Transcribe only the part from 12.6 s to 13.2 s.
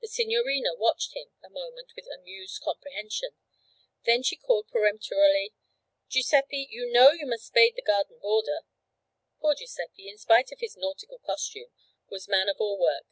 work.